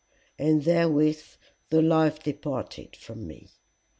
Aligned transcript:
and 0.39 0.63
therewith 0.63 1.21
the 1.69 1.79
life 1.79 2.17
departed 2.23 2.95
from 2.95 3.27
me. 3.27 3.49